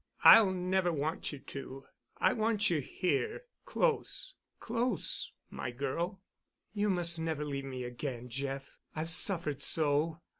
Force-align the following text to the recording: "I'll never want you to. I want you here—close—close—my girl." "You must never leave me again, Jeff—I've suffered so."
"I'll 0.23 0.49
never 0.51 0.91
want 0.91 1.31
you 1.31 1.37
to. 1.37 1.85
I 2.17 2.33
want 2.33 2.71
you 2.71 2.79
here—close—close—my 2.79 5.69
girl." 5.69 6.21
"You 6.73 6.89
must 6.89 7.19
never 7.19 7.45
leave 7.45 7.65
me 7.65 7.83
again, 7.83 8.27
Jeff—I've 8.27 9.11
suffered 9.11 9.61
so." 9.61 10.19